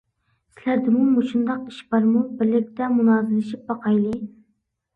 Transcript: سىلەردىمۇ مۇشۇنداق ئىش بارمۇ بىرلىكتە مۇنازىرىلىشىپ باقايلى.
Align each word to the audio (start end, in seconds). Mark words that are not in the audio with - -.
سىلەردىمۇ 0.53 1.03
مۇشۇنداق 1.17 1.67
ئىش 1.73 1.83
بارمۇ 1.93 2.25
بىرلىكتە 2.41 2.89
مۇنازىرىلىشىپ 2.97 3.71
باقايلى. 3.71 4.19